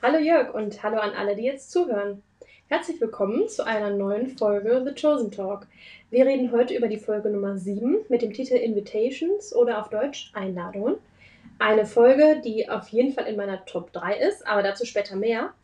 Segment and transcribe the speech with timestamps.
[0.00, 2.22] Hallo Jörg und hallo an alle, die jetzt zuhören.
[2.68, 5.66] Herzlich willkommen zu einer neuen Folge The Chosen Talk.
[6.10, 10.32] Wir reden heute über die Folge Nummer 7 mit dem Titel Invitations oder auf Deutsch
[10.34, 10.96] Einladungen.
[11.58, 15.54] Eine Folge, die auf jeden Fall in meiner Top 3 ist, aber dazu später mehr.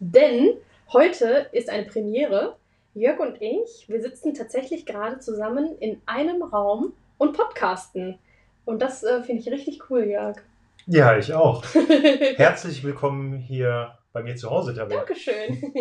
[0.00, 0.54] Denn
[0.92, 2.56] heute ist eine Premiere.
[2.94, 8.18] Jörg und ich, wir sitzen tatsächlich gerade zusammen in einem Raum und podcasten.
[8.64, 10.36] Und das äh, finde ich richtig cool, Jörg.
[10.86, 11.64] Ja, ich auch.
[12.36, 14.98] Herzlich willkommen hier bei mir zu Hause, Tabea.
[14.98, 15.72] Dankeschön.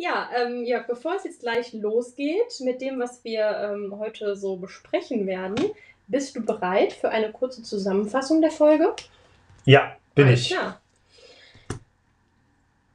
[0.00, 4.56] Ja, ähm, Jörg, bevor es jetzt gleich losgeht mit dem, was wir ähm, heute so
[4.56, 5.56] besprechen werden,
[6.06, 8.94] bist du bereit für eine kurze Zusammenfassung der Folge?
[9.64, 10.50] Ja, bin Alles ich.
[10.50, 10.80] klar.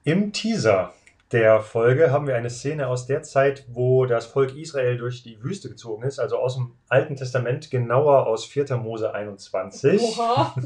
[0.05, 0.93] Im Teaser
[1.33, 5.43] der Folge haben wir eine Szene aus der Zeit, wo das Volk Israel durch die
[5.43, 8.77] Wüste gezogen ist, also aus dem Alten Testament, genauer aus 4.
[8.77, 10.01] Mose 21.
[10.01, 10.55] Oha.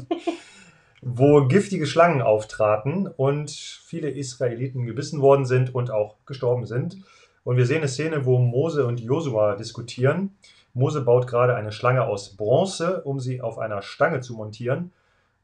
[1.16, 6.98] wo giftige Schlangen auftraten und viele Israeliten gebissen worden sind und auch gestorben sind.
[7.44, 10.36] Und wir sehen eine Szene, wo Mose und Josua diskutieren.
[10.74, 14.92] Mose baut gerade eine Schlange aus Bronze, um sie auf einer Stange zu montieren.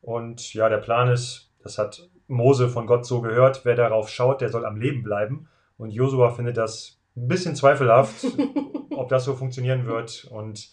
[0.02, 4.42] Und ja, der Plan ist, das hat Mose von Gott so gehört, wer darauf schaut,
[4.42, 5.48] der soll am Leben bleiben.
[5.78, 8.26] Und Josua findet das ein bisschen zweifelhaft,
[8.90, 10.26] ob das so funktionieren wird.
[10.30, 10.68] Und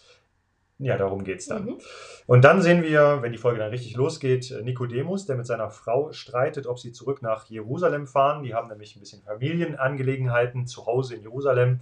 [0.82, 1.64] ja, darum geht es dann.
[1.64, 1.78] Mhm.
[2.26, 6.12] Und dann sehen wir, wenn die Folge dann richtig losgeht, Nikodemus, der mit seiner Frau
[6.12, 8.42] streitet, ob sie zurück nach Jerusalem fahren.
[8.42, 11.80] Die haben nämlich ein bisschen Familienangelegenheiten zu Hause in Jerusalem.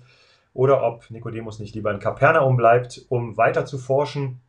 [0.53, 4.41] Oder ob Nikodemus nicht lieber in Kapernaum bleibt, um weiter zu forschen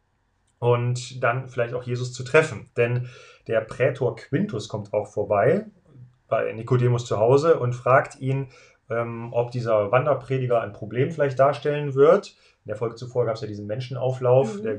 [0.59, 2.69] und dann vielleicht auch Jesus zu treffen.
[2.75, 3.09] Denn
[3.47, 5.65] der Prätor Quintus kommt auch vorbei
[6.27, 8.47] bei Nikodemus zu Hause und fragt ihn,
[8.89, 12.35] ähm, ob dieser Wanderprediger ein Problem vielleicht darstellen wird.
[12.65, 14.63] In der Folge zuvor gab es ja diesen Menschenauflauf, Mhm.
[14.63, 14.77] der,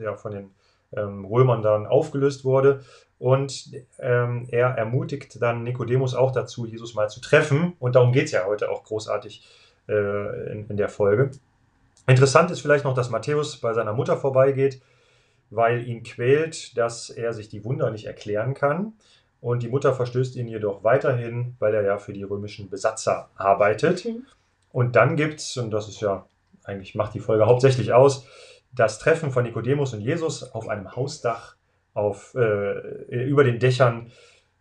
[0.00, 0.50] der von den
[0.96, 2.80] ähm, Römern dann aufgelöst wurde.
[3.18, 7.74] Und ähm, er ermutigt dann Nikodemus auch dazu, Jesus mal zu treffen.
[7.78, 9.44] Und darum geht es ja heute auch großartig
[9.88, 11.30] äh, in, in der Folge.
[12.06, 14.80] Interessant ist vielleicht noch, dass Matthäus bei seiner Mutter vorbeigeht,
[15.50, 18.92] weil ihn quält, dass er sich die Wunder nicht erklären kann.
[19.40, 24.04] Und die Mutter verstößt ihn jedoch weiterhin, weil er ja für die römischen Besatzer arbeitet.
[24.04, 24.26] Mhm.
[24.72, 26.26] Und dann gibt es, und das ist ja,
[26.66, 28.26] eigentlich macht die Folge hauptsächlich aus,
[28.72, 31.56] das Treffen von Nikodemus und Jesus auf einem Hausdach
[31.94, 34.12] auf, äh, über den Dächern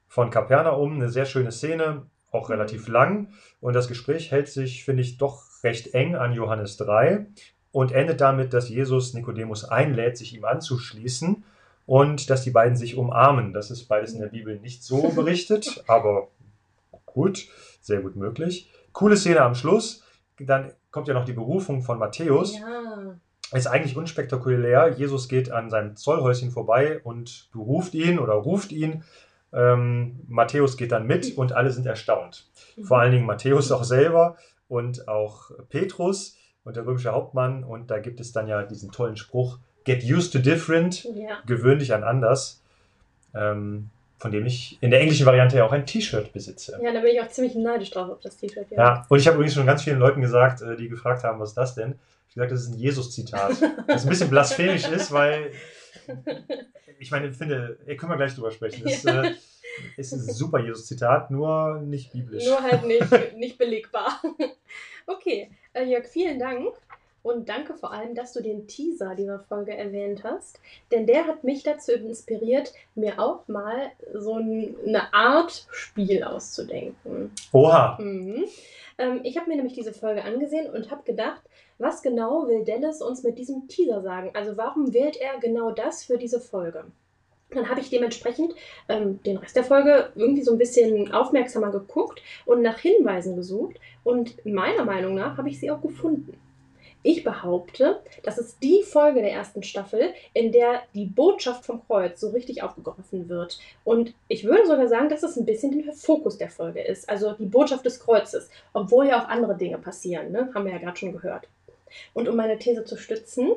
[0.07, 0.94] von Kapernaum.
[0.94, 3.29] Eine sehr schöne Szene, auch relativ lang.
[3.59, 7.25] Und das Gespräch hält sich, finde ich, doch recht eng an Johannes 3
[7.71, 11.44] und endet damit, dass Jesus Nikodemus einlädt, sich ihm anzuschließen
[11.85, 13.53] und dass die beiden sich umarmen.
[13.53, 16.29] Das ist beides in der Bibel nicht so berichtet, aber
[17.05, 17.47] gut,
[17.81, 18.69] sehr gut möglich.
[18.94, 20.03] Coole Szene am Schluss.
[20.39, 22.57] Dann kommt ja noch die Berufung von Matthäus.
[22.57, 23.16] Ja.
[23.51, 24.88] Ist eigentlich unspektakulär.
[24.97, 29.03] Jesus geht an seinem Zollhäuschen vorbei und beruft ihn oder ruft ihn.
[29.51, 32.50] Ähm, Matthäus geht dann mit und alle sind erstaunt.
[32.81, 34.38] Vor allen Dingen Matthäus auch selber
[34.69, 37.66] und auch Petrus und der römische Hauptmann.
[37.66, 41.39] Und da gibt es dann ja diesen tollen Spruch: Get used to different, Ja.
[41.45, 42.63] gewöhn dich an anders.
[43.33, 46.79] Ähm, von dem ich in der englischen Variante ja auch ein T-Shirt besitze.
[46.81, 48.67] ja, da bin ich auch ziemlich neidisch drauf auf das T-Shirt.
[48.71, 51.49] Ja, und ich habe übrigens schon ganz vielen Leuten gesagt, äh, die gefragt haben, was
[51.49, 51.99] ist das denn?
[52.29, 53.51] Ich habe gesagt, das ist ein Jesus-Zitat.
[53.87, 55.51] Das ein bisschen blasphemisch ist, weil
[56.99, 58.83] ich meine, ich finde, können wir gleich drüber sprechen.
[58.83, 59.23] Das Ja.
[59.23, 59.33] äh,
[59.97, 62.45] ist ein super Jesus-Zitat, nur nicht biblisch.
[62.45, 64.21] Nur halt nicht, nicht belegbar.
[65.07, 66.73] Okay, äh, Jörg, vielen Dank.
[67.25, 70.59] Und danke vor allem, dass du den Teaser dieser Folge erwähnt hast.
[70.91, 77.31] Denn der hat mich dazu inspiriert, mir auch mal so ein, eine Art Spiel auszudenken.
[77.52, 78.46] Oha, Mhm.
[79.00, 81.41] Ähm, ich habe mir nämlich diese Folge angesehen und habe gedacht,
[81.80, 84.30] was genau will Dallas uns mit diesem Teaser sagen?
[84.36, 86.86] Also warum wählt er genau das für diese Folge?
[87.50, 88.53] Dann habe ich dementsprechend
[88.88, 93.78] ähm, den Rest der Folge irgendwie so ein bisschen aufmerksamer geguckt und nach Hinweisen gesucht.
[94.04, 96.38] Und meiner Meinung nach habe ich sie auch gefunden.
[97.06, 102.19] Ich behaupte, das ist die Folge der ersten Staffel, in der die Botschaft vom Kreuz
[102.19, 103.60] so richtig aufgegriffen wird.
[103.84, 107.07] Und ich würde sogar sagen, dass es ein bisschen der Fokus der Folge ist.
[107.07, 108.50] Also die Botschaft des Kreuzes.
[108.74, 110.50] Obwohl ja auch andere Dinge passieren, ne?
[110.56, 111.48] haben wir ja gerade schon gehört.
[112.16, 113.52] Und um meine These zu stützen,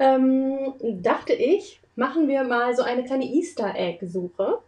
[0.00, 4.58] ähm, dachte ich, machen wir mal so eine kleine Easter Egg-Suche.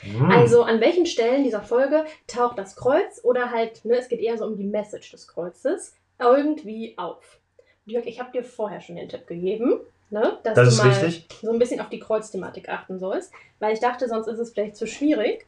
[0.00, 0.30] Hm.
[0.32, 4.36] Also an welchen Stellen dieser Folge taucht das Kreuz oder halt, ne, es geht eher
[4.36, 7.40] so um die Message des Kreuzes, irgendwie auf.
[7.84, 9.80] Jörg, ich habe dir vorher schon den Tipp gegeben,
[10.10, 11.28] ne, dass das du mal richtig.
[11.42, 14.76] so ein bisschen auf die Kreuzthematik achten sollst, weil ich dachte, sonst ist es vielleicht
[14.76, 15.46] zu schwierig.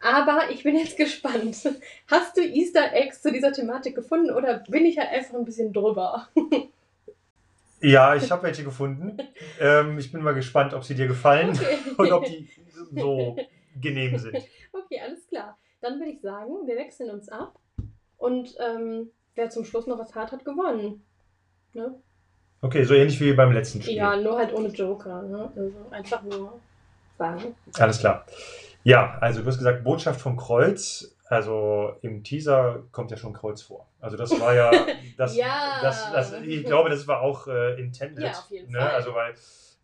[0.00, 1.56] Aber ich bin jetzt gespannt.
[2.10, 5.72] Hast du Easter Eggs zu dieser Thematik gefunden oder bin ich halt einfach ein bisschen
[5.72, 6.28] drüber?
[7.80, 9.18] Ja, ich habe welche gefunden.
[9.60, 11.78] Ähm, ich bin mal gespannt, ob sie dir gefallen Okay.
[11.98, 12.48] und ob die
[12.94, 13.36] so
[13.80, 14.36] genehm sind.
[14.72, 15.58] Okay, alles klar.
[15.82, 17.58] Dann würde ich sagen, wir wechseln uns ab
[18.16, 21.06] und ähm, wer zum Schluss noch was hat, hat gewonnen.
[21.72, 21.94] Ne?
[22.62, 23.96] Okay, so ähnlich wie beim letzten Spiel.
[23.96, 25.22] Ja, nur halt ohne Joker.
[25.22, 25.52] Ne?
[25.54, 26.60] Also einfach nur
[27.18, 27.54] sagen.
[27.78, 28.26] Alles klar.
[28.82, 31.12] Ja, also du hast gesagt, Botschaft vom Kreuz.
[31.28, 33.88] Also im Teaser kommt ja schon Kreuz vor.
[34.00, 34.70] Also das war ja,
[35.16, 35.80] das, Ja.
[35.82, 38.24] das, das, ich glaube, das war auch äh, intended.
[38.24, 38.78] Ja, auf jeden ne?
[38.78, 38.90] Fall.
[38.90, 39.34] Also weil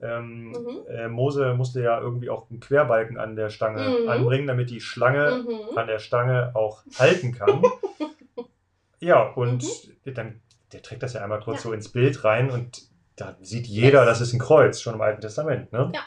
[0.00, 0.78] ähm, Mhm.
[0.88, 4.08] äh, Mose musste ja irgendwie auch einen Querbalken an der Stange Mhm.
[4.08, 5.76] anbringen, damit die Schlange Mhm.
[5.76, 7.62] an der Stange auch halten kann.
[9.02, 9.62] ja, und
[10.04, 10.14] Mhm.
[10.14, 10.40] dann,
[10.72, 11.62] der trägt das ja einmal kurz Ja.
[11.64, 12.82] so ins Bild rein und
[13.16, 15.92] da sieht jeder, das ist ein Kreuz, schon im Alten Testament, ne?
[15.94, 16.00] Ja.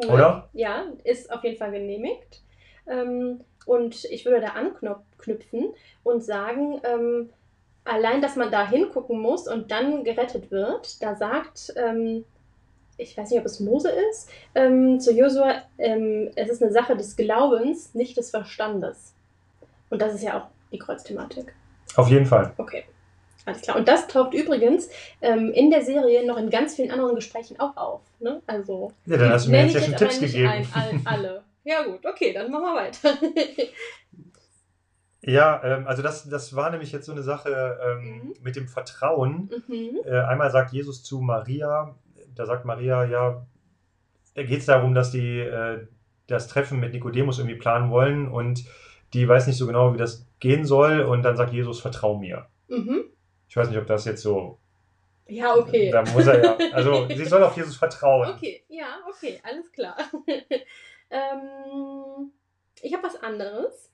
[0.00, 0.14] Cool.
[0.14, 0.48] Oder?
[0.52, 2.42] Ja, ist auf jeden Fall genehmigt.
[2.86, 7.30] Ähm, und ich würde da anknüpfen und sagen, ähm,
[7.84, 12.24] allein, dass man da hingucken muss und dann gerettet wird, da sagt, ähm,
[12.96, 16.96] ich weiß nicht, ob es Mose ist, ähm, zu Josua, ähm, es ist eine Sache
[16.96, 19.14] des Glaubens, nicht des Verstandes.
[19.90, 21.54] Und das ist ja auch die Kreuzthematik.
[21.96, 22.52] Auf jeden Fall.
[22.58, 22.84] Okay,
[23.44, 23.76] alles klar.
[23.76, 24.88] Und das taucht übrigens
[25.22, 28.00] ähm, in der Serie noch in ganz vielen anderen Gesprächen auch auf.
[28.20, 28.42] Ne?
[28.46, 30.48] Also, Ja, dann hast du mir jetzt ja schon Tipps gegeben.
[30.48, 31.42] Ein, all, alle.
[31.64, 33.14] Ja gut, okay, dann machen wir weiter.
[35.20, 38.34] Ja, ähm, also das, das war nämlich jetzt so eine Sache ähm, Mhm.
[38.42, 39.50] mit dem Vertrauen.
[39.66, 39.98] mhm.
[40.04, 41.94] Äh, einmal sagt Jesus zu Maria,
[42.34, 43.44] da sagt Maria, ja,
[44.34, 45.86] da geht es darum, dass die äh,
[46.28, 48.64] das Treffen mit Nikodemus irgendwie planen wollen und
[49.12, 52.46] die weiß nicht so genau, wie das gehen soll und dann sagt Jesus, vertrau mir.
[52.68, 53.04] Mhm.
[53.48, 54.58] Ich weiß nicht, ob das jetzt so,
[55.26, 55.90] Ja, okay.
[55.90, 58.30] da muss er ja, also sie soll auf Jesus vertrauen.
[58.36, 59.96] Okay, ja, okay, alles klar.
[61.10, 62.32] ähm,
[62.82, 63.90] ich habe was anderes.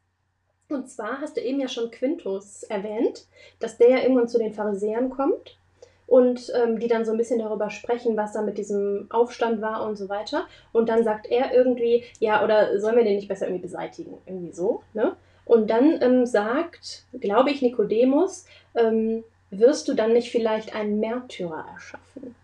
[0.69, 3.27] Und zwar hast du eben ja schon Quintus erwähnt,
[3.61, 5.59] dass der ja irgendwann zu den Pharisäern kommt
[6.07, 9.87] und ähm, die dann so ein bisschen darüber sprechen, was da mit diesem Aufstand war
[9.87, 10.47] und so weiter.
[10.73, 14.19] Und dann sagt er irgendwie, ja, oder sollen wir den nicht besser irgendwie beseitigen?
[14.27, 15.17] Irgendwie so, ne?
[15.45, 21.67] Und dann ähm, sagt, glaube ich, Nikodemus, ähm, wirst du dann nicht vielleicht einen Märtyrer
[21.73, 22.35] erschaffen?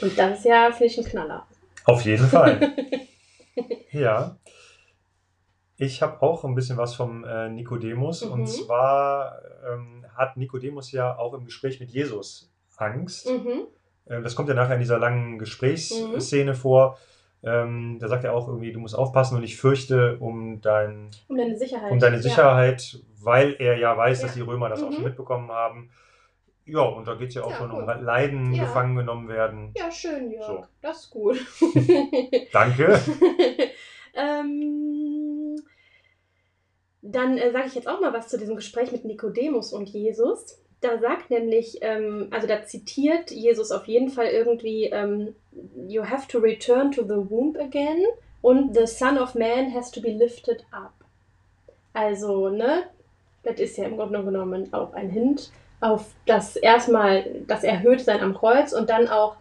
[0.00, 1.46] Und das ist ja, finde ich, ein Knaller.
[1.84, 2.74] Auf jeden Fall.
[3.90, 4.38] Ja.
[5.76, 8.24] Ich habe auch ein bisschen was vom äh, Nikodemus.
[8.24, 8.32] Mhm.
[8.32, 13.28] Und zwar ähm, hat Nikodemus ja auch im Gespräch mit Jesus Angst.
[13.28, 13.66] Mhm.
[14.06, 16.98] Ähm, das kommt ja nachher in dieser langen Gesprächsszene vor.
[17.44, 21.36] Ähm, da sagt er auch irgendwie, du musst aufpassen und ich fürchte um, dein, Um
[21.36, 21.90] deine Sicherheit.
[21.90, 22.22] um deine Ja.
[22.22, 24.44] Sicherheit, weil er ja weiß, dass Ja.
[24.44, 24.94] die Römer das auch Mhm.
[24.94, 25.90] schon mitbekommen haben.
[26.64, 27.82] Ja, und da geht es ja auch Ja, schon cool.
[27.82, 28.62] um Leiden, Ja.
[28.62, 29.72] gefangen genommen werden.
[29.76, 30.46] Ja, schön, Jörg.
[30.46, 30.64] So.
[30.80, 31.36] Das ist gut.
[32.52, 33.00] Danke.
[34.14, 35.56] ähm,
[37.02, 40.62] dann äh, sage ich jetzt auch mal was zu diesem Gespräch mit Nikodemus und Jesus.
[40.82, 45.34] Da sagt nämlich, ähm, also da zitiert Jesus auf jeden Fall irgendwie, ähm,
[45.88, 48.04] You have to return to the womb again
[48.42, 50.92] und the Son of Man has to be lifted up.
[51.94, 52.84] Also, ne,
[53.42, 55.50] das ist ja im Grunde genommen auch ein Hint
[55.80, 59.36] auf das erstmal das Erhöhtsein am Kreuz und dann auch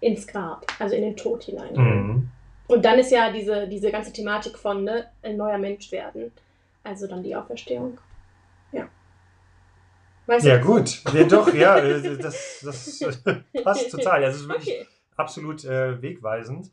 [0.00, 1.74] ins Grab, also in den Tod hinein.
[1.74, 2.28] Mhm.
[2.68, 6.32] Und dann ist ja diese, diese ganze Thematik von ne, ein neuer Mensch werden.
[6.82, 7.98] Also dann die Auferstehung.
[8.72, 8.88] Ja.
[10.26, 10.66] Weißt Ja, du?
[10.66, 11.02] gut.
[11.12, 13.00] Ja, doch, ja, äh, das, das
[13.64, 14.24] passt total.
[14.24, 14.86] Also, es ist wirklich Okay.
[15.16, 16.70] absolut äh, wegweisend.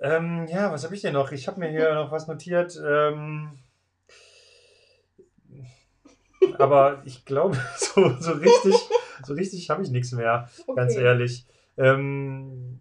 [0.00, 1.32] Ähm, ja, was habe ich denn noch?
[1.32, 2.78] Ich habe mir hier noch was notiert.
[2.84, 3.58] Ähm,
[6.58, 8.74] aber ich glaube, so, so richtig,
[9.24, 11.04] so richtig habe ich nichts mehr, ganz okay.
[11.04, 11.46] ehrlich.
[11.76, 12.78] Ähm,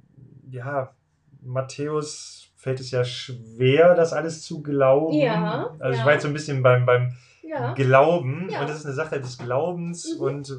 [0.50, 0.94] ja,
[1.42, 5.18] Matthäus fällt es ja schwer, das alles zu glauben.
[5.18, 6.06] Ja, also ich ja.
[6.06, 7.14] war jetzt so ein bisschen beim, beim
[7.48, 7.74] Ja.
[7.74, 8.62] Glauben Ja.
[8.62, 10.22] und es ist eine Sache des Glaubens Mhm.
[10.22, 10.54] und äh,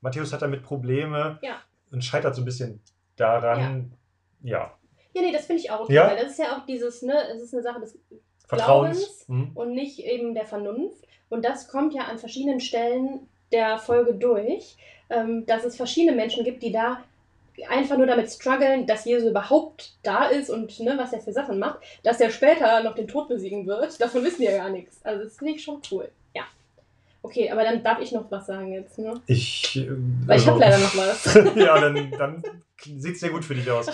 [0.00, 1.56] Matthäus hat damit Probleme Ja.
[1.92, 2.80] und scheitert so ein bisschen
[3.16, 3.92] daran.
[4.42, 4.74] Ja,
[5.14, 6.08] ja, nee, das finde ich auch okay, Ja.
[6.08, 7.98] weil das ist ja auch dieses, ne, es ist eine Sache des
[8.46, 8.98] Vertrauens.
[8.98, 9.28] Glaubens.
[9.28, 9.50] Mhm.
[9.56, 11.04] und nicht eben der Vernunft.
[11.30, 14.76] Und das kommt ja an verschiedenen Stellen der Folge durch,
[15.10, 17.02] ähm, dass es verschiedene Menschen gibt, die da
[17.68, 21.58] einfach nur damit strugglen, dass Jesus überhaupt da ist und ne, was er für Sachen
[21.58, 24.00] macht, dass er später noch den Tod besiegen wird.
[24.00, 25.00] Davon wissen wir ja gar nichts.
[25.04, 26.10] Also das finde ich schon cool.
[26.34, 26.42] Ja.
[27.22, 29.14] Okay, aber dann darf ich noch was sagen jetzt, ne?
[29.26, 29.88] Ich, äh,
[30.26, 31.34] Weil ich also- habe leider noch was.
[31.54, 32.42] ja, dann, dann
[32.82, 33.86] sieht es sehr gut für dich aus.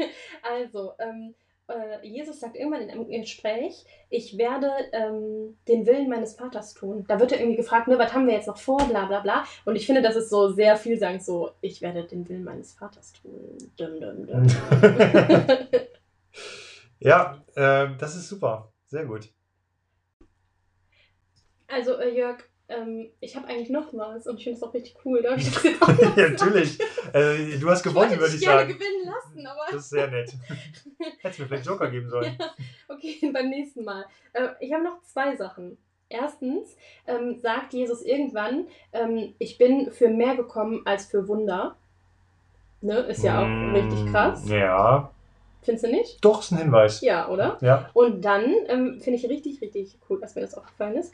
[0.42, 1.34] also, ähm,
[1.68, 7.04] äh, Jesus sagt irgendwann in einem Gespräch, ich werde ähm, den Willen meines Vaters tun.
[7.08, 9.44] Da wird er irgendwie gefragt, ne, was haben wir jetzt noch vor, bla bla bla.
[9.64, 13.12] Und ich finde, das ist so sehr vielsagend, so, ich werde den Willen meines Vaters
[13.14, 13.56] tun.
[13.76, 14.46] Dum, dum, dum.
[16.98, 18.72] ja, äh, das ist super.
[18.86, 19.30] Sehr gut.
[21.66, 24.96] Also, äh, Jörg, ähm, ich habe eigentlich noch was und ich finde es auch richtig
[25.04, 25.22] cool.
[25.22, 26.78] Darf ich das jetzt auch ja, natürlich.
[27.12, 28.72] Äh, du hast gewonnen, ich würde ich gerne sagen.
[28.72, 30.32] gewinnen lassen, aber Das ist sehr nett.
[31.20, 32.36] Hättest mir vielleicht Joker geben sollen.
[32.88, 34.04] okay, beim nächsten Mal.
[34.32, 35.76] Äh, ich habe noch zwei Sachen.
[36.08, 41.76] Erstens ähm, sagt Jesus irgendwann, ähm, ich bin für mehr gekommen als für Wunder.
[42.82, 42.98] Ne?
[43.00, 44.48] Ist ja auch Mm, richtig krass.
[44.48, 45.10] Ja,
[45.62, 46.22] Findest du nicht?
[46.22, 47.00] doch, ist ein Hinweis.
[47.00, 47.56] Ja, oder?
[47.62, 47.88] Ja.
[47.94, 51.10] Und dann ähm, finde ich richtig, richtig cool, dass mir das aufgefallen ist.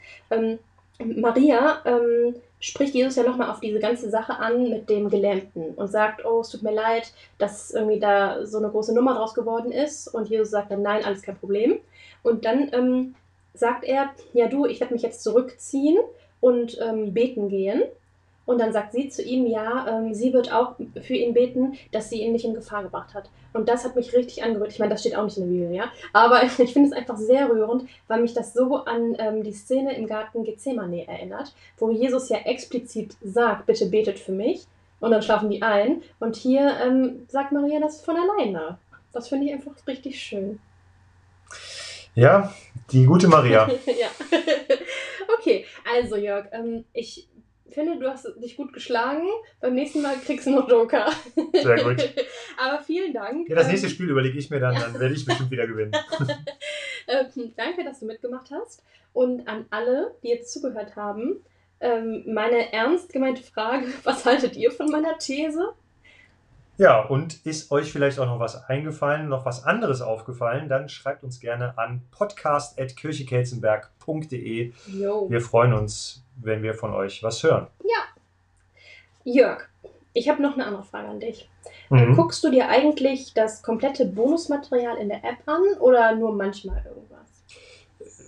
[1.05, 5.87] Maria ähm, spricht Jesus ja nochmal auf diese ganze Sache an mit dem Gelähmten und
[5.87, 9.71] sagt, oh, es tut mir leid, dass irgendwie da so eine große Nummer draus geworden
[9.71, 10.07] ist.
[10.07, 11.79] Und Jesus sagt dann, nein, alles kein Problem.
[12.23, 13.15] Und dann ähm,
[13.53, 15.97] sagt er, ja du, ich werde mich jetzt zurückziehen
[16.39, 17.83] und ähm, beten gehen.
[18.51, 22.09] Und dann sagt sie zu ihm, ja, ähm, sie wird auch für ihn beten, dass
[22.09, 23.29] sie ihn nicht in Gefahr gebracht hat.
[23.53, 24.71] Und das hat mich richtig angerührt.
[24.71, 25.85] Ich meine, das steht auch nicht in der Bibel, ja.
[26.11, 29.95] Aber ich finde es einfach sehr rührend, weil mich das so an ähm, die Szene
[29.95, 34.67] im Garten Gethsemane erinnert, wo Jesus ja explizit sagt, bitte betet für mich.
[34.99, 36.03] Und dann schlafen die ein.
[36.19, 38.77] Und hier ähm, sagt Maria das von alleine.
[39.13, 40.59] Das finde ich einfach richtig schön.
[42.13, 42.53] Ja,
[42.91, 43.69] die gute Maria.
[43.85, 44.07] ja.
[45.37, 45.65] okay,
[45.95, 47.27] also Jörg, ähm, ich
[47.73, 49.27] finde, du hast dich gut geschlagen.
[49.59, 51.11] Beim nächsten Mal kriegst du noch Joker.
[51.53, 52.13] Sehr gut.
[52.57, 53.49] Aber vielen Dank.
[53.49, 55.91] Ja, das nächste Ähm, Spiel überlege ich mir dann, dann werde ich bestimmt wieder gewinnen.
[57.07, 58.83] Ähm, danke, dass du mitgemacht hast.
[59.11, 61.43] Und an alle, die jetzt zugehört haben,
[61.79, 65.73] ähm, meine ernst gemeinte Frage, was haltet ihr von meiner These?
[66.77, 71.23] Ja, und ist euch vielleicht auch noch was eingefallen, noch was anderes aufgefallen, dann schreibt
[71.23, 74.73] uns gerne an podcast.kirchekelzenberg.de.
[74.87, 77.67] Wir freuen uns, wenn wir von euch was hören.
[79.23, 79.67] Jörg,
[80.13, 81.49] ich habe noch eine andere Frage an dich.
[81.89, 82.15] Mhm.
[82.15, 87.20] Guckst du dir eigentlich das komplette Bonusmaterial in der App an oder nur manchmal irgendwas?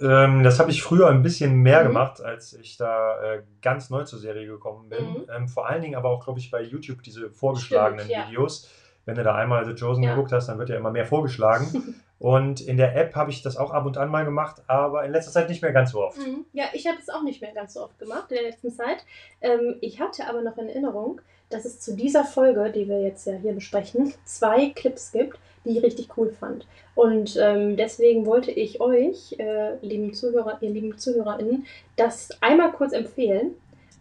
[0.01, 1.88] Ähm, das habe ich früher ein bisschen mehr Mhm.
[1.88, 5.03] gemacht, als ich da äh, ganz neu zur Serie gekommen bin.
[5.05, 5.25] Mhm.
[5.35, 8.27] Ähm, vor allen Dingen aber auch, glaube ich, bei YouTube diese vorgeschlagenen Stimmt, ja.
[8.27, 8.69] Videos.
[9.05, 10.12] Wenn du da einmal The Chosen Ja.
[10.15, 12.01] geguckt hast, dann wird ja immer mehr vorgeschlagen.
[12.19, 15.12] Und in der App habe ich das auch ab und an mal gemacht, aber in
[15.12, 16.17] letzter Zeit nicht mehr ganz so oft.
[16.17, 16.45] Mhm.
[16.53, 19.03] Ja, ich habe es auch nicht mehr ganz so oft gemacht in der letzten Zeit.
[19.41, 21.19] Ähm, ich hatte aber noch in Erinnerung,
[21.50, 25.77] dass es zu dieser Folge, die wir jetzt ja hier besprechen, zwei Clips gibt, die
[25.77, 26.65] ich richtig cool fand.
[26.96, 31.65] Und ähm, deswegen wollte ich euch, äh, lieben Zuhörer, ihr lieben ZuhörerInnen,
[31.96, 33.55] das einmal kurz empfehlen.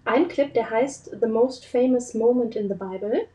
[0.04, 3.26] Ein Clip, der heißt The Most Famous Moment in the Bible.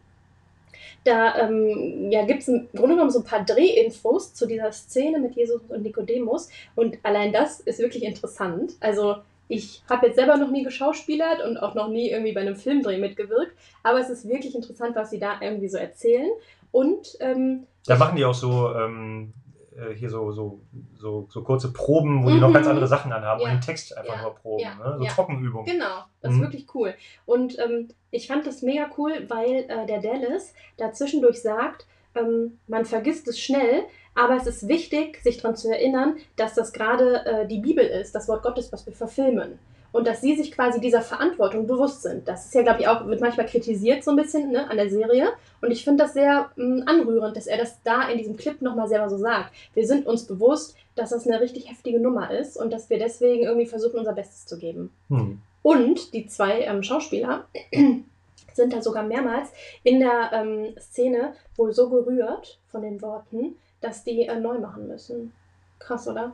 [1.03, 5.19] Da ähm, ja, gibt es im Grunde genommen so ein paar Drehinfos zu dieser Szene
[5.19, 6.49] mit Jesus und Nikodemus.
[6.75, 8.73] Und allein das ist wirklich interessant.
[8.81, 9.15] Also
[9.47, 12.97] ich habe jetzt selber noch nie geschauspielert und auch noch nie irgendwie bei einem Filmdreh
[12.97, 13.53] mitgewirkt.
[13.83, 16.29] Aber es ist wirklich interessant, was sie da irgendwie so erzählen.
[16.71, 19.33] Und ähm, Da machen die auch so ähm,
[19.75, 20.61] äh, hier so, so,
[20.95, 22.53] so, so kurze Proben, wo die noch Mhm.
[22.53, 23.47] ganz andere Sachen anhaben Ja.
[23.47, 24.21] und den Text einfach Ja.
[24.23, 24.63] nur proben.
[24.63, 24.75] Ja.
[24.75, 24.95] Ne?
[24.97, 25.11] So Ja.
[25.11, 25.65] Trockenübungen.
[25.65, 26.37] Genau, das Mhm.
[26.37, 26.93] ist wirklich cool.
[27.25, 32.59] Und ähm, ich fand das mega cool, weil äh, der Dallas da zwischendurch sagt, ähm,
[32.67, 33.83] man vergisst es schnell,
[34.15, 38.15] aber es ist wichtig, sich daran zu erinnern, dass das gerade äh, die Bibel ist,
[38.15, 39.59] das Wort Gottes, was wir verfilmen.
[39.91, 42.27] Und dass sie sich quasi dieser Verantwortung bewusst sind.
[42.27, 44.89] Das ist ja, glaube ich, auch, wird manchmal kritisiert so ein bisschen ne, an der
[44.89, 45.29] Serie.
[45.61, 48.87] Und ich finde das sehr mh, anrührend, dass er das da in diesem Clip nochmal
[48.87, 49.53] selber so sagt.
[49.73, 53.43] Wir sind uns bewusst, dass das eine richtig heftige Nummer ist und dass wir deswegen
[53.43, 54.91] irgendwie versuchen, unser Bestes zu geben.
[55.09, 55.41] Hm.
[55.61, 57.45] Und die zwei ähm, Schauspieler
[58.53, 59.49] sind da sogar mehrmals
[59.83, 64.87] in der ähm, Szene wohl so gerührt von den Worten, dass die äh, neu machen
[64.87, 65.33] müssen.
[65.79, 66.33] Krass, oder?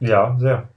[0.00, 0.68] Ja, sehr.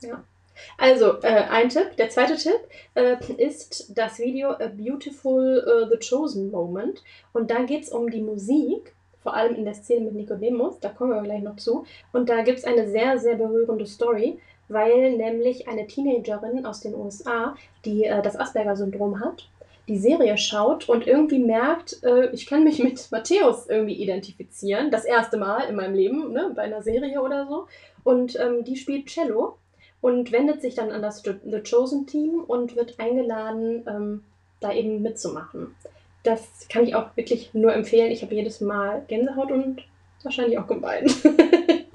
[0.77, 1.95] Also, äh, ein Tipp.
[1.97, 2.59] Der zweite Tipp
[2.95, 7.03] äh, ist das Video A Beautiful äh, The Chosen Moment.
[7.33, 10.79] Und da geht es um die Musik, vor allem in der Szene mit Nicodemus.
[10.79, 11.85] Da kommen wir gleich noch zu.
[12.13, 16.95] Und da gibt es eine sehr, sehr berührende Story, weil nämlich eine Teenagerin aus den
[16.95, 19.49] USA, die äh, das Asperger-Syndrom hat,
[19.87, 24.91] die Serie schaut und irgendwie merkt, äh, ich kann mich mit Matthäus irgendwie identifizieren.
[24.91, 27.67] Das erste Mal in meinem Leben, ne, bei einer Serie oder so.
[28.03, 29.57] Und ähm, die spielt Cello
[30.01, 34.23] und wendet sich dann an das The Chosen Team und wird eingeladen, ähm,
[34.59, 35.75] da eben mitzumachen.
[36.23, 38.11] Das kann ich auch wirklich nur empfehlen.
[38.11, 39.83] Ich habe jedes Mal Gänsehaut und
[40.23, 41.15] wahrscheinlich auch geweint.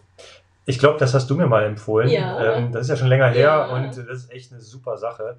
[0.64, 2.08] Ich glaube, das hast du mir mal empfohlen.
[2.08, 2.56] Ja.
[2.56, 3.74] Ähm, das ist ja schon länger her Ja.
[3.74, 5.38] und das ist echt eine super Sache,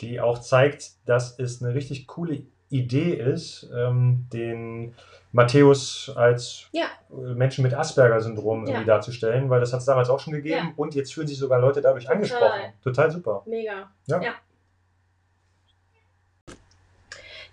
[0.00, 4.94] die auch zeigt, dass es eine richtig coole Idee ist, ähm, den
[5.32, 6.86] Matthäus als Ja.
[7.10, 8.86] äh, Menschen mit Asperger-Syndrom irgendwie Ja.
[8.86, 10.72] darzustellen, weil das hat es damals auch schon gegeben Ja.
[10.76, 12.16] und jetzt fühlen sich sogar Leute dadurch Total.
[12.16, 12.72] angesprochen.
[12.82, 13.42] Total super.
[13.46, 13.90] Mega.
[14.06, 14.20] Ja.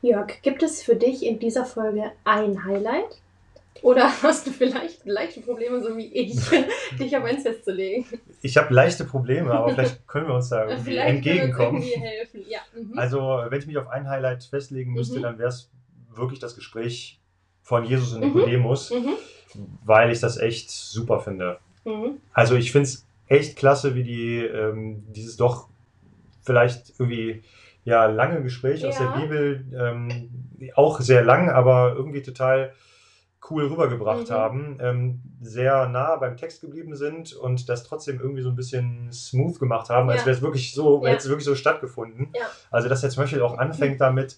[0.02, 3.22] Jörg, gibt es für dich in dieser Folge ein Highlight?
[3.82, 6.36] Oder hast du vielleicht leichte Probleme, so wie ich,
[7.00, 8.06] dich auf eins festzulegen?
[8.42, 11.82] Ich habe leichte Probleme, aber vielleicht können wir uns da irgendwie entgegenkommen.
[11.82, 12.46] können wir uns irgendwie helfen.
[12.50, 12.60] Ja.
[12.76, 12.98] Mhm.
[13.00, 13.20] Also,
[13.50, 15.24] wenn ich mich auf ein Highlight festlegen müsste, Mhm.
[15.24, 15.70] dann wäre es
[16.14, 17.20] wirklich das Gespräch
[17.62, 18.28] von Jesus und Mhm.
[18.34, 19.14] Nikodemus, Mhm.
[19.86, 21.60] weil ich das echt super finde.
[21.86, 22.18] Mhm.
[22.34, 25.68] Also, ich finde es echt klasse, wie die ähm, dieses doch
[26.44, 27.44] vielleicht irgendwie
[27.86, 29.20] ja lange Gespräch aus der Ja.
[29.20, 30.30] Bibel ähm,
[30.76, 32.74] auch sehr lang, aber irgendwie total
[33.50, 34.34] cool rübergebracht Mhm.
[34.34, 39.12] haben, ähm, sehr nah beim Text geblieben sind und das trotzdem irgendwie so ein bisschen
[39.14, 40.26] smooth gemacht haben, als Ja.
[40.28, 41.12] wäre es wirklich so, Ja.
[41.12, 42.30] hätte es wirklich so stattgefunden.
[42.36, 42.46] Ja.
[42.72, 44.38] Also, dass er zum Beispiel auch anfängt damit,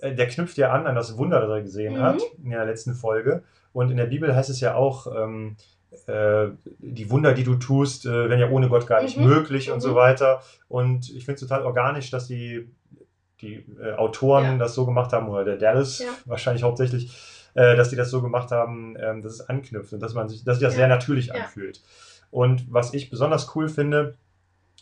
[0.00, 2.02] äh, der knüpft ja an an das Wunder, das er gesehen Mhm.
[2.02, 3.42] hat in der letzten Folge.
[3.72, 5.56] Und in der Bibel heißt es ja auch, ähm,
[6.06, 9.24] äh, die Wunder, die du tust, äh, wären ja ohne Gott gar nicht Mhm.
[9.26, 9.82] möglich und Mhm.
[9.82, 10.40] so weiter.
[10.68, 12.70] Und ich finde es total organisch, dass die,
[13.40, 17.10] die äh, Autoren das so gemacht haben, oder der Dallas wahrscheinlich hauptsächlich,
[17.58, 20.44] äh, dass die das so gemacht haben, ähm, dass es anknüpft und dass man sich,
[20.44, 20.78] dass sich das Ja.
[20.80, 21.82] sehr natürlich anfühlt.
[22.30, 24.14] Und was ich besonders cool finde,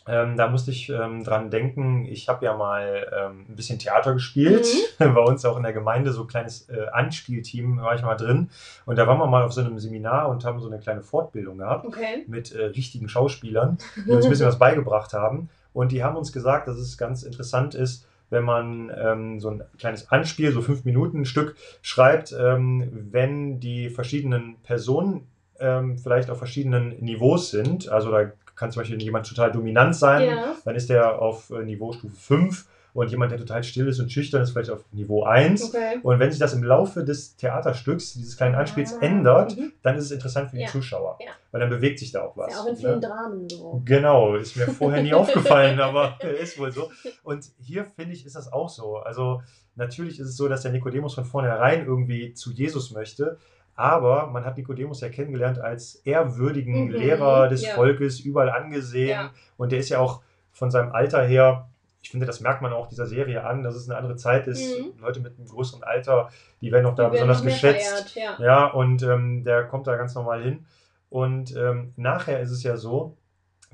[0.09, 4.13] ähm, da musste ich ähm, dran denken, ich habe ja mal ähm, ein bisschen Theater
[4.13, 4.65] gespielt,
[4.99, 5.13] Mhm.
[5.15, 8.49] bei uns auch in der Gemeinde, so ein kleines äh, Anspielteam war ich mal drin.
[8.85, 11.57] Und da waren wir mal auf so einem Seminar und haben so eine kleine Fortbildung
[11.57, 12.23] gehabt Okay.
[12.27, 15.49] mit äh, richtigen Schauspielern, die uns ein bisschen was beigebracht haben.
[15.73, 19.63] Und die haben uns gesagt, dass es ganz interessant ist, wenn man ähm, so ein
[19.77, 25.27] kleines Anspiel, so fünf Minuten Stück schreibt, ähm, wenn die verschiedenen Personen
[25.59, 27.89] ähm, vielleicht auf verschiedenen Niveaus sind.
[27.89, 30.55] Also da kann zum Beispiel jemand total dominant sein, Ja.
[30.65, 32.65] dann ist der auf äh, Niveaustufe 5
[32.99, 35.65] und jemand, der total still ist und schüchtern ist, vielleicht auf Niveau 1.
[35.69, 35.99] Okay.
[36.01, 39.71] Und wenn sich das im Laufe des Theaterstücks, dieses kleinen Anspiels Ah, ändert, mhm.
[39.83, 41.19] dann ist es interessant für die Ja, Zuschauer.
[41.21, 41.31] ja.
[41.51, 42.47] Weil dann bewegt sich da auch was.
[42.47, 42.79] Ist ja auch in ne?
[42.79, 43.81] vielen Dramen so.
[43.85, 46.89] Genau, ist mir vorher nie aufgefallen, aber ist wohl so.
[47.23, 48.97] Und hier finde ich, ist das auch so.
[48.97, 49.41] Also
[49.75, 53.37] natürlich ist es so, dass der Nikodemus von vornherein irgendwie zu Jesus möchte,
[53.75, 57.75] aber man hat Nikodemus ja kennengelernt als ehrwürdigen Mhm, Lehrer des ja.
[57.75, 59.09] Volkes, überall angesehen.
[59.09, 59.31] Ja.
[59.55, 61.69] Und der ist ja auch von seinem Alter her,
[62.07, 64.79] ich finde, das merkt man auch dieser Serie an, dass es eine andere Zeit ist.
[64.79, 64.93] Mhm.
[65.01, 66.29] Leute mit einem größeren Alter,
[66.61, 68.11] die werden auch da Die besonders geschätzt.
[68.11, 68.45] Verehrt, ja.
[68.45, 70.65] Ja, und ähm, der kommt da ganz normal hin.
[71.09, 73.17] Und ähm, nachher ist es ja so,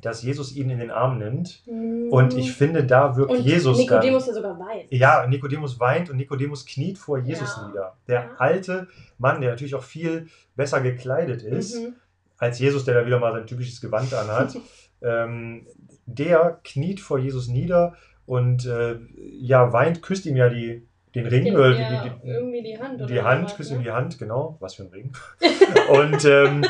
[0.02, 1.62] dass Jesus ihn in den Arm nimmt.
[1.68, 3.38] Und ich finde, da wirkt Mhm.
[3.38, 4.34] Und Jesus Nikodemus dann.
[4.36, 4.86] ja sogar weiß.
[4.90, 7.68] Ja, Nikodemus weint und Nikodemus kniet vor Jesus Ja.
[7.68, 7.98] nieder.
[8.08, 8.30] Der Ja.
[8.40, 8.88] alte
[9.20, 11.94] Mann, der natürlich auch viel besser gekleidet ist Mhm.
[12.40, 14.58] als Jesus, der da wieder mal sein typisches Gewand anhat,
[15.04, 15.68] ähm,
[16.08, 17.94] der kniet vor Jesus nieder
[18.26, 18.98] und äh,
[19.40, 22.80] ja, weint, küsst ihm ja die, den Ring, Den- äh, ja, die, die, irgendwie die
[22.80, 23.00] Hand.
[23.00, 23.78] die oder Hand, sowas, küsst ne?
[23.78, 25.12] ihm die Hand, genau, was für ein Ring.
[25.92, 26.66] und, ähm,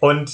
[0.00, 0.30] und,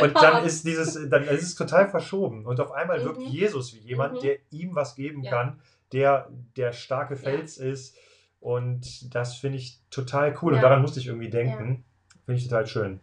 [0.00, 2.44] und dann ist dieses, dann ist es total verschoben.
[2.46, 3.26] Und auf einmal wirkt Mhm.
[3.26, 4.20] Jesus wie jemand, Mhm.
[4.20, 5.30] der ihm was geben Ja.
[5.30, 5.58] kann,
[5.92, 7.96] der der starke Fels ist.
[8.40, 10.52] Und das finde ich total cool.
[10.52, 10.62] Und Ja.
[10.62, 11.84] daran musste ich irgendwie denken.
[12.26, 13.00] Finde ich total schön.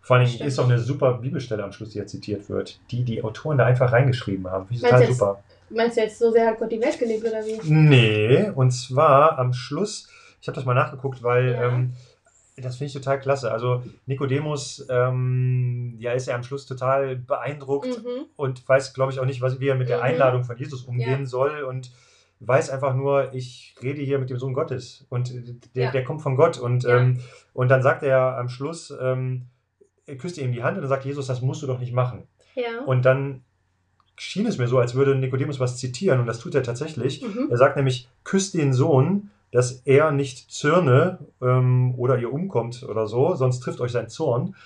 [0.00, 0.46] Vor Stimmt.
[0.46, 3.64] ist auch eine super Bibelstelle am Schluss, die jetzt zitiert wird, die die Autoren da
[3.64, 4.66] einfach reingeschrieben haben.
[4.66, 5.44] Finde ich total super.
[5.74, 7.58] Meinst du jetzt, so sehr hat Gott die Welt geliebt oder wie?
[7.70, 10.08] Nee, und zwar am Schluss,
[10.40, 11.68] ich habe das mal nachgeguckt, weil Ja.
[11.68, 11.92] ähm,
[12.56, 13.50] das finde ich total klasse.
[13.50, 18.26] Also Nikodemus, ähm, ja, ist ja am Schluss total beeindruckt Mhm.
[18.36, 20.02] und weiß, glaube ich, auch nicht, was, wie er mit der Mhm.
[20.04, 21.26] Einladung von Jesus umgehen Ja.
[21.26, 21.90] soll und
[22.40, 25.32] weiß einfach nur, ich rede hier mit dem Sohn Gottes und
[25.74, 25.90] der, Ja.
[25.90, 26.58] der kommt von Gott.
[26.58, 27.20] Und, ähm,
[27.54, 29.46] und dann sagt er am Schluss, ähm,
[30.06, 32.28] er küsst ihm die Hand und dann sagt Jesus, das musst du doch nicht machen.
[32.54, 32.82] Ja.
[32.86, 33.42] Und dann
[34.16, 37.22] schien es mir so, als würde Nikodemus was zitieren und das tut er tatsächlich.
[37.22, 37.48] Mhm.
[37.50, 43.06] Er sagt nämlich, küsst den Sohn, dass er nicht zürne ähm, oder ihr umkommt oder
[43.06, 44.56] so, sonst trifft euch sein Zorn.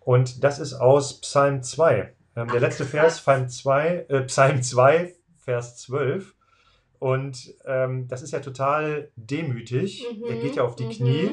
[0.00, 2.12] Und das ist aus Psalm 2.
[2.36, 3.18] Ähm, der Ach, letzte krass.
[3.18, 6.34] Vers, Psalm 2, äh, Psalm 2, Vers 12.
[6.98, 10.06] Und ähm, das ist ja total demütig.
[10.12, 10.90] Mhm, Er geht ja auf die mhm.
[10.90, 11.30] Knie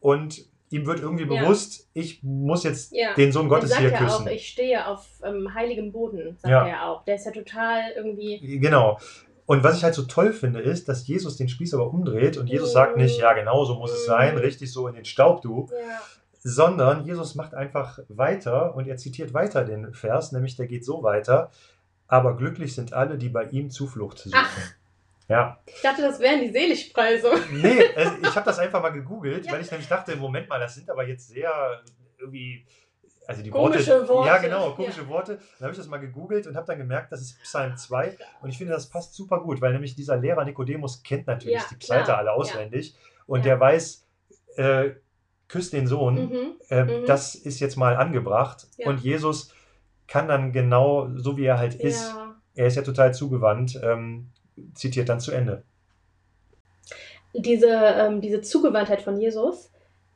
[0.00, 1.42] und ihm wird irgendwie Ja.
[1.42, 3.14] bewusst, ich muss jetzt Ja.
[3.14, 4.26] den Sohn Gottes sagt hier ja küssen.
[4.26, 6.66] auch, ich stehe auf ähm, heiligem Boden, sagt Ja.
[6.66, 7.04] er auch.
[7.04, 8.58] Der ist ja total irgendwie.
[8.58, 8.98] Genau.
[9.46, 12.48] Und was ich halt so toll finde, ist, dass Jesus den Spieß aber umdreht und
[12.48, 12.74] Jesus Mhm.
[12.74, 14.10] sagt nicht, ja, genau so muss es Mhm.
[14.10, 16.00] sein, richtig so in den Staub, du, Ja.
[16.42, 21.02] sondern Jesus macht einfach weiter und er zitiert weiter den Vers, nämlich der geht so
[21.04, 21.50] weiter,
[22.08, 24.34] aber glücklich sind alle, die bei ihm Zuflucht suchen.
[24.36, 24.58] Ach.
[25.28, 27.30] Ja, Ich dachte, das wären die Seligpreise.
[27.52, 29.52] nee, also ich habe das einfach mal gegoogelt, Ja.
[29.52, 31.50] weil ich nämlich dachte, Moment mal, das sind aber jetzt sehr
[32.18, 32.64] irgendwie,
[33.26, 34.28] also die Komische Worte, Worte.
[34.28, 35.38] ja genau, komische Worte.
[35.58, 38.50] Dann habe ich das mal gegoogelt und habe dann gemerkt, das ist Psalm 2 und
[38.50, 41.76] ich finde, das passt super gut, weil nämlich dieser Lehrer Nikodemus kennt natürlich Ja, die
[41.76, 42.32] Psalter alle ja.
[42.34, 42.94] auswendig
[43.26, 43.44] und Ja.
[43.46, 44.06] der weiß,
[44.56, 44.90] äh,
[45.48, 46.54] küsst den Sohn, Mhm.
[46.70, 47.06] äh, mhm.
[47.06, 48.88] das ist jetzt mal angebracht Ja.
[48.88, 49.52] und Jesus
[50.06, 52.36] kann dann genau, so wie er halt ist, Ja.
[52.54, 54.30] er ist ja total zugewandt, ähm,
[54.74, 55.62] zitiert dann zu Ende.
[57.34, 59.70] Diese, ähm, diese Zugewandtheit von Jesus,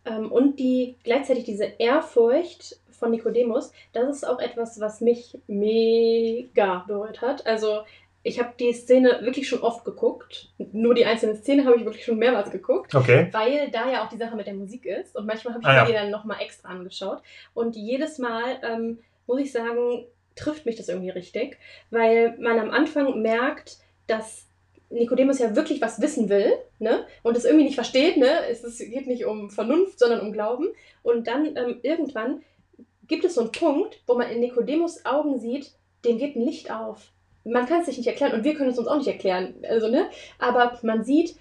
[0.07, 6.85] Ähm, und die gleichzeitig diese Ehrfurcht von Nikodemus, das ist auch etwas, was mich mega
[6.89, 7.47] berührt hat.
[7.47, 7.81] Also
[8.23, 10.49] ich habe die Szene wirklich schon oft geguckt.
[10.73, 12.95] Nur die einzelne Szene habe ich wirklich schon mehrmals geguckt.
[12.95, 13.29] Okay.
[13.33, 15.15] Weil da ja auch die Sache mit der Musik ist.
[15.17, 15.85] Und manchmal habe ich Ah, mir ja.
[15.87, 17.21] die dann nochmal extra angeschaut.
[17.53, 21.59] Und jedes Mal, ähm, muss ich sagen, trifft mich das irgendwie richtig.
[21.91, 23.77] Weil man am Anfang merkt,
[24.11, 24.47] dass
[24.91, 27.07] Nikodemus ja wirklich was wissen will, ne?
[27.23, 28.47] Und es irgendwie nicht versteht, ne?
[28.51, 30.69] Es geht nicht um Vernunft, sondern um Glauben.
[31.03, 32.43] Und dann ähm, irgendwann
[33.07, 35.73] gibt es so einen Punkt, wo man in Nikodemus Augen sieht,
[36.05, 37.13] dem geht ein Licht auf.
[37.45, 39.55] Man kann es sich nicht erklären und wir können es uns auch nicht erklären.
[39.69, 40.11] Also, ne?
[40.39, 41.37] Aber man sieht,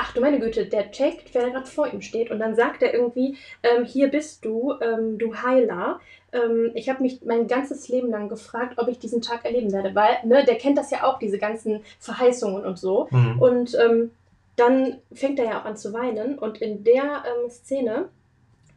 [0.00, 2.30] ach du meine Güte, der checkt, wer da gerade vor ihm steht.
[2.30, 6.00] Und dann sagt er irgendwie, ähm, hier bist du, ähm, du Heiler.
[6.32, 9.94] Ähm, ich habe mich mein ganzes Leben lang gefragt, ob ich diesen Tag erleben werde.
[9.94, 13.08] Weil, ne, der kennt das ja auch, diese ganzen Verheißungen und so.
[13.10, 13.42] Mhm.
[13.42, 14.10] Und ähm,
[14.56, 18.08] dann fängt er ja auch an zu weinen und in der ähm, Szene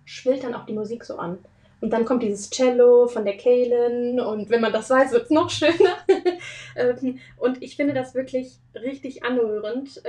[0.04, 1.38] schwillt dann auch die Musik so an.
[1.80, 5.30] Und dann kommt dieses Cello von der Kaylin und wenn man das weiß, wird es
[5.30, 5.98] noch schöner.
[6.76, 10.02] ähm, und ich finde das wirklich richtig anrührend,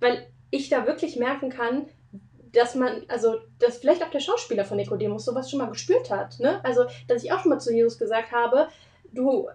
[0.00, 1.86] weil ich da wirklich merken kann,
[2.52, 6.40] dass man, also, dass vielleicht auch der Schauspieler von Nikodemus sowas schon mal gespürt hat.
[6.40, 6.60] Ne?
[6.64, 8.68] Also, dass ich auch schon mal zu Jesus gesagt habe,
[9.12, 9.48] du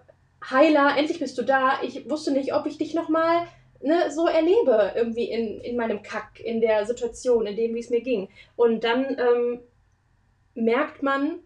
[0.50, 1.82] Heiler, endlich bist du da.
[1.82, 3.46] Ich wusste nicht, ob ich dich nochmal
[3.82, 7.90] ne, so erlebe, irgendwie in, in meinem Kack, in der Situation, in dem, wie es
[7.90, 8.28] mir ging.
[8.54, 9.60] Und dann ähm,
[10.54, 11.40] merkt man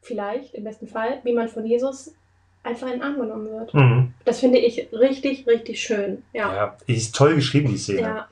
[0.00, 2.14] vielleicht, im besten Fall, wie man von Jesus
[2.62, 3.74] einfach in den Arm genommen wird.
[3.74, 4.14] Mhm.
[4.24, 6.22] Das finde ich richtig, richtig schön.
[6.32, 6.54] Ja.
[6.54, 8.00] Ja, ist toll geschrieben, die Szene.
[8.00, 8.28] Ja,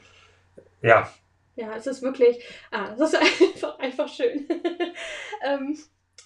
[0.83, 1.11] Ja,
[1.57, 3.15] ja, es ist wirklich, ah, es ist
[3.53, 4.49] einfach, einfach schön.
[5.45, 5.79] ähm,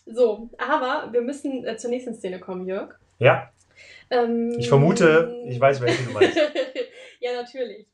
[0.06, 2.94] so, aber wir müssen äh, zur nächsten Szene kommen, Jörg.
[3.18, 3.50] ja.
[4.10, 6.36] Ähm, Ich vermute, ich weiß, welche du meinst.
[7.20, 7.86] ja, natürlich.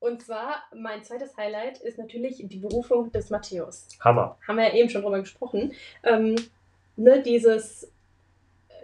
[0.00, 3.86] Und zwar, mein zweites Highlight ist natürlich die Berufung des Matthäus.
[4.00, 4.38] Hammer.
[4.48, 5.74] Haben wir ja eben schon drüber gesprochen.
[6.02, 6.36] Ähm,
[6.96, 7.92] ne, dieses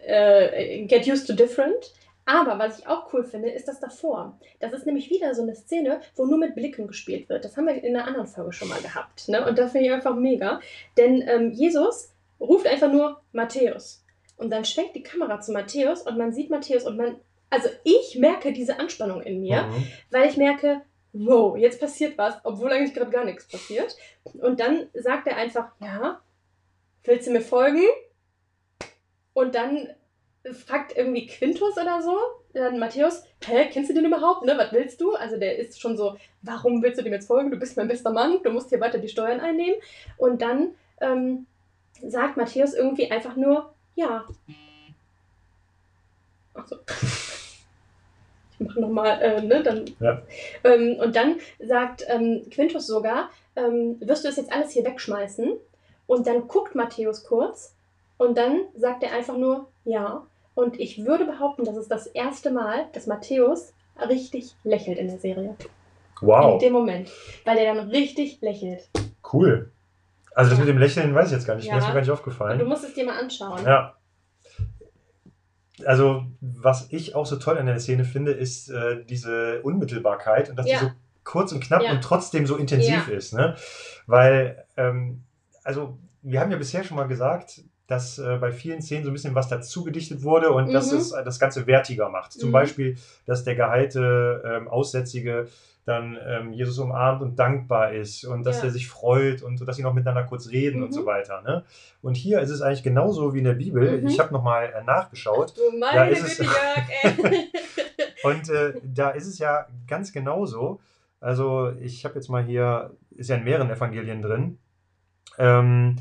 [0.06, 1.92] äh, Get used to different.
[2.26, 4.38] Aber was ich auch cool finde, ist das davor.
[4.60, 7.44] Das ist nämlich wieder so eine Szene, wo nur mit Blicken gespielt wird.
[7.44, 9.28] Das haben wir in einer anderen Folge schon mal gehabt.
[9.28, 9.46] Ne?
[9.46, 10.60] Und das finde ich einfach mega.
[10.96, 14.04] Denn ähm, Jesus ruft einfach nur Matthäus.
[14.36, 17.16] Und dann schwenkt die Kamera zu Matthäus und man sieht Matthäus und man.
[17.50, 19.86] Also ich merke diese Anspannung in mir Mhm.
[20.10, 20.80] weil ich merke,
[21.12, 23.96] wow, jetzt passiert was, obwohl eigentlich gerade gar nichts passiert.
[24.24, 26.20] Und dann sagt er einfach, ja,
[27.04, 27.84] willst du mir folgen?
[29.34, 29.88] Und dann
[30.52, 32.18] fragt irgendwie Quintus oder so,
[32.52, 35.14] dann Matthäus, hä, kennst du den überhaupt, ne, was willst du?
[35.14, 37.50] Also der ist schon so, warum willst du dem jetzt folgen?
[37.50, 39.76] Du bist mein bester Mann, du musst hier weiter die Steuern einnehmen.
[40.18, 41.46] Und dann ähm,
[42.06, 44.24] sagt Matthäus irgendwie einfach nur, ja.
[46.54, 46.76] Achso.
[48.56, 49.84] Ich mache nochmal, äh, ne, dann.
[49.98, 50.22] Ja.
[50.62, 55.54] Ähm, und dann sagt ähm, Quintus sogar, ähm, wirst du das jetzt alles hier wegschmeißen?
[56.06, 57.74] Und dann guckt Matthäus kurz
[58.16, 60.24] und dann sagt er einfach nur, ja.
[60.54, 63.72] Und ich würde behaupten, das ist das erste Mal, dass Matthäus
[64.08, 65.56] richtig lächelt in der Serie.
[66.20, 67.10] In Wow, dem Moment.
[67.44, 68.88] Weil er dann richtig lächelt.
[69.32, 69.70] cool.
[70.34, 70.64] Also das Ja.
[70.64, 71.66] mit dem Lächeln weiß ich jetzt gar nicht.
[71.66, 71.74] Ja.
[71.74, 72.64] Mir ist mir gar nicht Und du aufgefallen.
[72.68, 73.64] musst es dir mal anschauen.
[73.64, 73.94] Ja.
[75.86, 80.56] Also, was ich auch so toll an der Szene finde, ist äh, diese Unmittelbarkeit und
[80.56, 80.78] dass Ja.
[80.78, 80.90] die so
[81.24, 81.90] kurz und knapp Ja.
[81.90, 83.32] und trotzdem so intensiv ist.
[83.34, 83.56] Ne?
[84.06, 85.24] Weil, ähm,
[85.64, 89.12] also, wir haben ja bisher schon mal gesagt, dass äh, bei vielen Szenen so ein
[89.12, 90.98] bisschen was dazu gedichtet wurde und dass Mhm.
[90.98, 92.32] es äh, das Ganze wertiger macht.
[92.32, 92.52] Zum Mhm.
[92.52, 95.48] Beispiel, dass der geheilte ähm, Aussätzige
[95.86, 98.64] dann ähm, Jesus umarmt und dankbar ist und dass Ja.
[98.64, 100.92] er sich freut und so, dass sie noch miteinander kurz reden und Mhm.
[100.94, 101.42] so weiter.
[101.42, 101.62] Ne?
[102.00, 104.00] Und hier ist es eigentlich genauso wie in der Bibel.
[104.00, 104.06] Mhm.
[104.08, 107.50] Ich habe nochmal äh, nachgeschaut Du meine Da ist es- Jörg, ey.
[108.24, 110.80] und äh, da ist es ja ganz genauso.
[111.20, 114.58] Also ich habe jetzt mal hier, ist ja in mehreren Evangelien drin.
[115.38, 115.96] Ähm,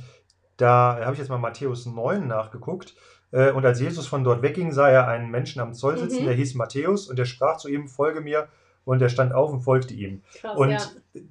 [0.58, 2.96] da habe ich jetzt mal Matthäus 9 nachgeguckt.
[3.32, 6.26] Äh, und als Jesus von dort wegging, sah er einen Menschen am Zoll sitzen, Mhm.
[6.28, 8.48] der hieß Matthäus und der sprach zu ihm, folge mir.
[8.86, 10.22] Und er stand auf und folgte ihm.
[10.42, 10.82] Krass, Und ja.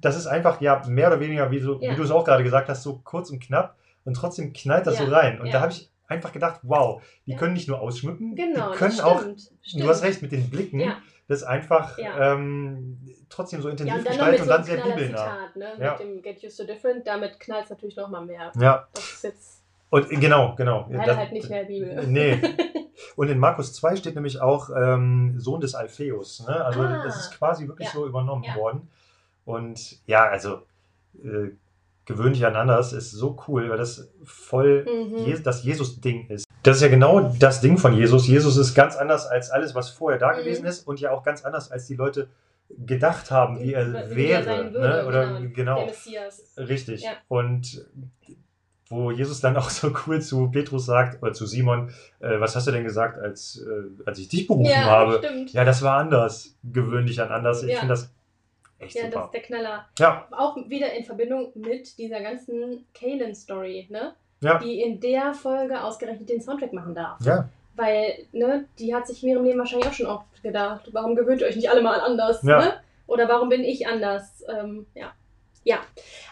[0.01, 1.91] das ist einfach ja mehr oder weniger, wie, so, Ja.
[1.91, 4.97] wie du es auch gerade gesagt hast, so kurz und knapp und trotzdem knallt das
[4.99, 5.39] Ja, so rein.
[5.39, 8.99] Und da habe ich einfach gedacht, wow, die können nicht nur ausschmücken, Genau, die können
[9.01, 9.83] auch, stimmt.
[9.83, 10.97] du hast recht mit den Blicken, Ja.
[11.27, 12.33] Das einfach Ja.
[12.33, 12.97] ähm,
[13.29, 15.17] trotzdem so Ja, intensiv und dann mit gestalten so und dann sehr bibelnah.
[15.17, 15.67] Zitat, ne?
[15.79, 15.91] Ja.
[15.91, 18.51] Mit dem Get Used to Different, damit knallt es natürlich nochmal mehr.
[18.59, 20.87] Ja, Das ist jetzt und genau, genau.
[20.89, 22.03] leider Das- halt nicht mehr Bibel.
[22.07, 22.39] Nee.
[23.15, 26.45] Und in Markus 2 steht nämlich auch ähm, Sohn des Alpheus.
[26.47, 26.63] Ne?
[26.63, 27.03] Also Ah.
[27.03, 27.93] das ist quasi wirklich Ja.
[27.93, 28.55] so übernommen Ja.
[28.55, 28.87] worden.
[29.45, 30.61] Und ja, also
[31.23, 31.49] äh,
[32.05, 35.17] gewöhn dich an anders ist so cool, weil das voll Mhm.
[35.25, 36.45] Je das Jesus-Ding ist.
[36.63, 38.27] Das ist ja genau das Ding von Jesus.
[38.27, 40.37] Jesus ist ganz anders als alles, was vorher da Mhm.
[40.39, 42.27] gewesen ist und ja auch ganz anders als die Leute
[42.69, 44.43] gedacht haben, wie er Wie er wäre.
[44.45, 45.05] sein würde, ne?
[45.05, 45.53] Oder genau.
[45.53, 45.75] genau.
[45.77, 46.41] Der Messias.
[46.57, 47.03] Richtig.
[47.03, 47.11] Ja.
[47.27, 47.85] Und
[48.89, 52.67] wo Jesus dann auch so cool zu Petrus sagt, oder zu Simon, äh, was hast
[52.67, 55.17] du denn gesagt, als, äh, als ich dich berufen Ja, habe?
[55.23, 55.51] stimmt.
[55.53, 56.55] Ja, das war anders.
[56.63, 57.63] Gewöhn dich an anders.
[57.63, 57.79] Ich Ja.
[57.79, 58.09] finde das
[58.79, 59.25] echt Ja, das super.
[59.25, 59.85] ist der Knaller.
[59.99, 64.13] Ja, Auch wieder in Verbindung mit dieser ganzen Kalen-Story, ne?
[64.43, 64.59] Ja.
[64.59, 67.19] Die in der Folge ausgerechnet den Soundtrack machen darf.
[67.25, 71.15] ja, Weil, ne, die hat sich in ihrem Leben wahrscheinlich auch schon oft gedacht, warum
[71.15, 72.59] gewöhnt ihr euch nicht alle mal anders, Ja.
[72.59, 72.73] ne?
[73.07, 74.43] Oder warum bin ich anders?
[74.47, 75.11] Ähm, ja.
[75.63, 75.77] Ja.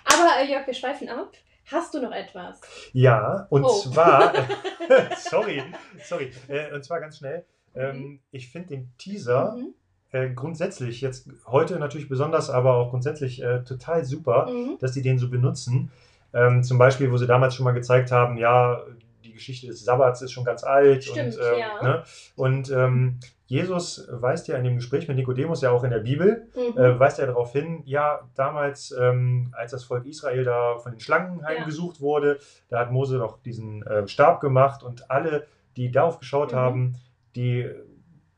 [0.06, 1.32] Aber äh, Jörg, wir schweifen ab.
[1.72, 2.60] Hast du noch etwas?
[2.94, 3.48] ja.
[3.50, 3.70] Und Oh.
[3.70, 4.34] zwar,
[5.18, 5.64] sorry,
[6.04, 7.46] sorry, äh, und zwar ganz schnell.
[7.74, 7.82] Mhm.
[7.82, 9.74] Ähm, ich finde den Teaser Mhm.
[10.12, 14.50] äh, grundsätzlich, jetzt heute natürlich besonders, aber auch grundsätzlich äh, total super.
[14.52, 14.78] Mhm.
[14.80, 15.92] dass die den so benutzen.
[16.34, 18.82] Ähm, zum Beispiel, wo sie damals schon mal gezeigt haben, ja,
[19.24, 21.04] die Geschichte des Sabbats ist schon ganz alt.
[21.04, 21.84] Stimmt, und, ähm, ja.
[21.84, 22.04] ne?
[22.36, 26.48] und ähm, Jesus weist ja in dem Gespräch mit Nikodemus ja auch in der Bibel,
[26.56, 26.78] Mhm.
[26.78, 31.02] äh, weist ja darauf hin, ja, damals, ähm, als das Volk Israel da von den
[31.02, 32.40] Schlangen heimgesucht wurde,
[32.70, 36.58] da hat Mose doch diesen äh, Stab gemacht und alle, die darauf geschaut Mhm.
[36.58, 36.94] haben,
[37.36, 37.70] die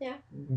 [0.04, 0.12] Ja.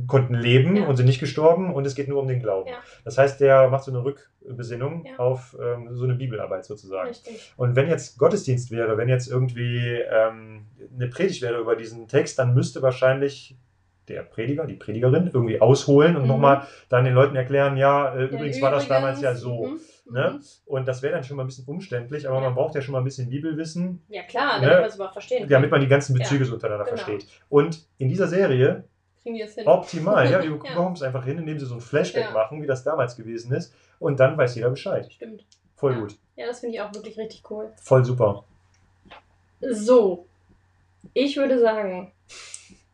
[0.06, 0.86] konnten leben Ja.
[0.86, 2.68] und sind nicht gestorben und es geht nur um den Glauben.
[2.68, 2.76] Ja.
[3.04, 5.16] Das heißt, der macht so eine Rückbesinnung Ja.
[5.18, 7.08] auf ähm, so eine Bibelarbeit sozusagen.
[7.08, 7.52] Richtig.
[7.56, 12.38] Und wenn jetzt Gottesdienst wäre, wenn jetzt irgendwie ähm, eine Predigt wäre über diesen Text,
[12.38, 13.56] dann müsste wahrscheinlich
[14.08, 16.28] der Prediger, die Predigerin irgendwie ausholen und Mhm.
[16.28, 19.66] nochmal dann den Leuten erklären, ja, äh, Ja, übrigens war das damals ja so.
[19.66, 19.80] Mhm.
[20.08, 20.34] Ne?
[20.36, 20.40] Mhm.
[20.66, 22.42] Und das wäre dann schon mal ein bisschen umständlich, aber Ja.
[22.44, 24.66] man braucht ja schon mal ein bisschen Bibelwissen, Ja, klar, Ne?
[24.66, 25.48] damit man es überhaupt verstehen kann.
[25.48, 26.22] damit man die ganzen Ja.
[26.22, 26.96] Bezüge so untereinander Genau.
[26.96, 27.26] versteht.
[27.48, 28.84] Und in dieser Serie
[29.26, 29.66] Kriegen die es hin.
[29.66, 30.54] optimal, ja, die Ja.
[30.54, 32.30] bekommen es einfach hin, indem sie so ein Flashback Ja.
[32.30, 33.74] machen, wie das damals gewesen ist.
[33.98, 35.12] Und dann weiß jeder Bescheid.
[35.12, 35.44] Stimmt.
[35.74, 35.98] Voll Ja.
[36.00, 36.16] gut.
[36.36, 37.72] Ja, das finde ich auch wirklich richtig cool.
[37.82, 38.44] Voll super.
[39.60, 40.26] So,
[41.14, 42.12] ich würde sagen,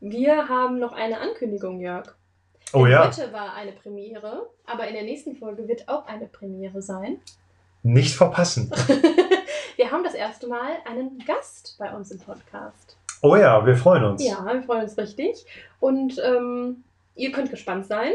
[0.00, 2.14] wir haben noch eine Ankündigung, Jörg.
[2.72, 6.26] Oh Denn ja, Heute war eine Premiere, aber in der nächsten Folge wird auch eine
[6.26, 7.20] Premiere sein.
[7.82, 8.70] nicht verpassen.
[9.76, 12.96] wir haben das erste Mal einen Gast bei uns im Podcast.
[13.22, 14.24] Oh ja, wir freuen uns.
[14.24, 15.46] Ja, wir freuen uns richtig.
[15.78, 18.12] Und ähm, ihr könnt gespannt sein.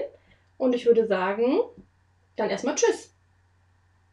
[0.57, 1.59] Und ich würde sagen,
[2.35, 3.13] dann erstmal Tschüss.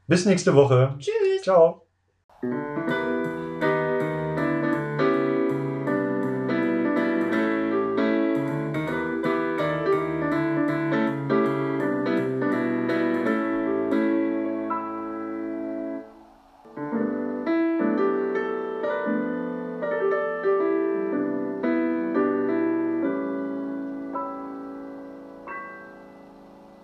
[0.07, 0.95] Bis nächste Woche.
[0.99, 1.43] Tschüss.
[1.43, 1.83] Ciao.